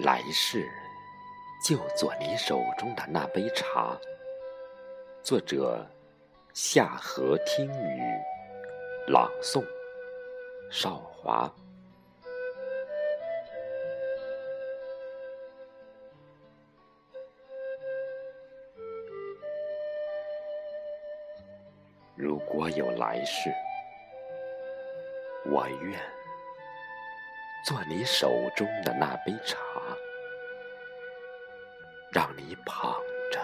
[0.00, 0.66] 来世
[1.62, 3.98] 就做你手中的那杯茶。
[5.22, 5.86] 作者：
[6.54, 8.00] 夏荷听雨，
[9.08, 9.62] 朗诵：
[10.70, 11.52] 少华。
[22.16, 23.50] 如果有来世，
[25.46, 26.19] 我愿。
[27.62, 29.58] 做你手中的那杯茶，
[32.10, 32.92] 让你捧
[33.30, 33.38] 着、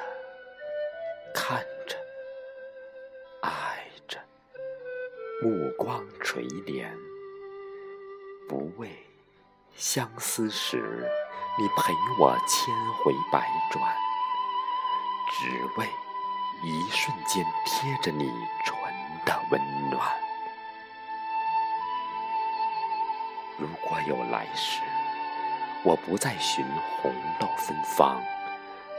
[1.35, 1.97] 看着、
[3.43, 4.19] 爱着，
[5.43, 6.89] 目光垂怜，
[8.49, 8.91] 不为
[9.75, 10.79] 相思时
[11.59, 12.75] 你陪我千
[13.05, 13.95] 回百转，
[15.31, 15.87] 只为
[16.65, 18.33] 一瞬间贴着你
[24.07, 24.81] 有来世，
[25.83, 26.65] 我不再寻
[27.03, 28.23] 红豆芬芳，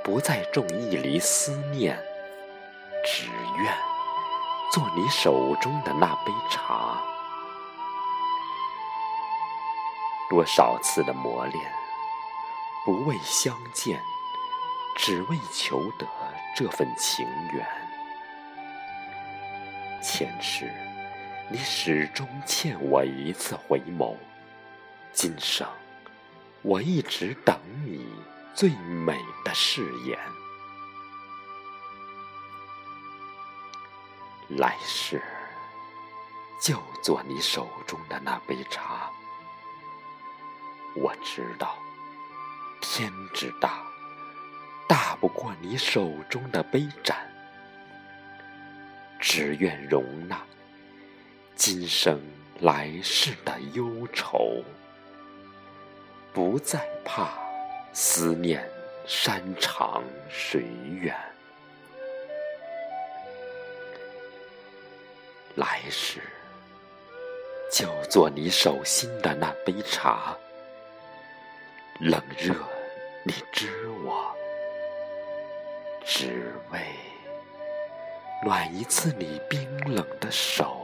[0.03, 1.97] 不再种一篱思念，
[3.05, 3.73] 只愿
[4.73, 7.01] 做你手中的那杯茶。
[10.29, 11.71] 多少次的磨练，
[12.83, 13.97] 不为相见，
[14.97, 16.05] 只为求得
[16.53, 17.65] 这份情缘。
[20.01, 20.69] 前世，
[21.47, 24.17] 你始终欠我一次回眸。
[25.17, 25.67] 今生，
[26.61, 28.05] 我一直等你
[28.53, 30.15] 最美的誓言。
[34.49, 35.19] 来世，
[36.61, 39.09] 就做你手中的那杯茶。
[40.95, 41.75] 我知道，
[42.79, 43.81] 天之大，
[44.87, 47.27] 大不过你手中的杯盏。
[49.19, 50.39] 只愿容纳
[51.55, 52.21] 今生
[52.59, 54.63] 来世的忧愁。
[56.37, 57.31] 不再怕
[57.93, 58.63] 思念
[59.07, 60.61] 山长水
[61.01, 61.17] 远，
[65.55, 66.21] 来世
[67.73, 70.37] 就做你手心的那杯茶，
[72.01, 72.53] 冷热
[73.23, 74.31] 你知我，
[76.05, 76.79] 只为
[78.45, 80.76] 暖一次你冰冷的手，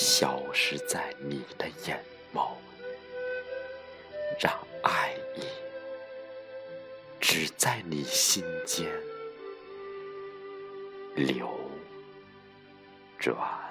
[0.00, 2.02] 消失在你的眼
[2.34, 2.52] 眸，
[4.40, 4.50] 让
[4.82, 5.42] 爱意
[7.20, 8.90] 只在你心间
[11.14, 11.46] 流
[13.18, 13.69] 转。